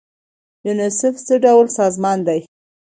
[0.65, 2.39] یونیسف څه ډول سازمان دی؟